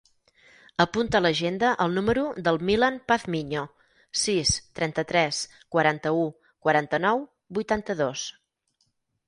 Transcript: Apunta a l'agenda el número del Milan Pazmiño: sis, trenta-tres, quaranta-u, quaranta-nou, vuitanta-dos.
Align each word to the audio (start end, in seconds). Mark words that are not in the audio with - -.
Apunta 0.85 1.17
a 1.17 1.19
l'agenda 1.25 1.73
el 1.85 1.93
número 1.97 2.23
del 2.47 2.57
Milan 2.69 2.97
Pazmiño: 3.11 3.67
sis, 4.23 4.55
trenta-tres, 4.81 5.43
quaranta-u, 5.77 6.27
quaranta-nou, 6.65 7.25
vuitanta-dos. 7.59 8.29